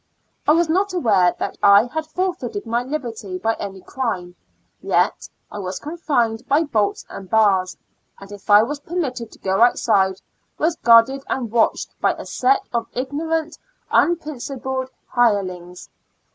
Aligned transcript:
I 0.47 0.53
was 0.53 0.67
not 0.67 0.93
aware 0.95 1.35
that 1.37 1.59
I 1.61 1.83
had 1.85 2.07
forfeited 2.07 2.65
my 2.65 2.81
liberty 2.81 3.37
by 3.37 3.53
any 3.59 3.81
crime, 3.81 4.33
yet 4.81 5.29
I 5.51 5.59
was 5.59 5.77
confined 5.77 6.41
by 6.47 6.63
bolts 6.63 7.05
and 7.07 7.29
bars, 7.29 7.77
and 8.19 8.31
if 8.31 8.49
I 8.49 8.63
was 8.63 8.79
permitted 8.79 9.31
to 9.31 9.37
go 9.37 9.61
outside, 9.61 10.19
was 10.57 10.75
guarded 10.77 11.21
and 11.29 11.51
watched 11.51 11.93
by 12.01 12.13
a 12.15 12.25
set 12.25 12.61
of 12.73 12.87
ignorant, 12.93 13.59
unprin 13.91 14.39
cipled 14.41 14.89
hirelings. 15.09 15.87